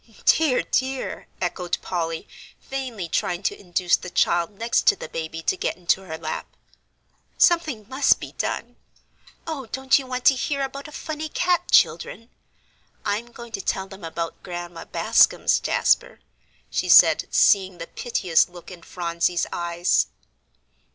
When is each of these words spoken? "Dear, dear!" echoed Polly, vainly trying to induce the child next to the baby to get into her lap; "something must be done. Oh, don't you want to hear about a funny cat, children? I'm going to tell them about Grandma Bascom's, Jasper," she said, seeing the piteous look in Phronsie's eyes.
"Dear, 0.25 0.63
dear!" 0.63 1.27
echoed 1.39 1.77
Polly, 1.83 2.27
vainly 2.59 3.07
trying 3.07 3.43
to 3.43 3.59
induce 3.59 3.95
the 3.95 4.09
child 4.09 4.49
next 4.57 4.87
to 4.87 4.95
the 4.95 5.07
baby 5.07 5.43
to 5.43 5.55
get 5.55 5.77
into 5.77 6.01
her 6.05 6.17
lap; 6.17 6.47
"something 7.37 7.87
must 7.87 8.19
be 8.19 8.31
done. 8.31 8.77
Oh, 9.45 9.67
don't 9.67 9.99
you 9.99 10.07
want 10.07 10.25
to 10.25 10.33
hear 10.33 10.63
about 10.63 10.87
a 10.87 10.91
funny 10.91 11.29
cat, 11.29 11.69
children? 11.69 12.31
I'm 13.05 13.31
going 13.31 13.51
to 13.51 13.61
tell 13.61 13.85
them 13.87 14.03
about 14.03 14.41
Grandma 14.41 14.85
Bascom's, 14.85 15.59
Jasper," 15.59 16.19
she 16.71 16.89
said, 16.89 17.27
seeing 17.29 17.77
the 17.77 17.85
piteous 17.85 18.49
look 18.49 18.71
in 18.71 18.81
Phronsie's 18.81 19.45
eyes. 19.53 20.07